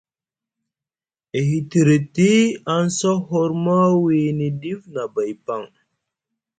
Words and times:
E 1.37 1.39
hitriti 1.49 2.31
aŋ 2.75 2.83
sa 2.97 3.11
hormo 3.27 3.77
wiini 4.03 4.47
ɗif 4.61 4.81
nʼabay 4.93 5.31
paŋ, 5.45 5.63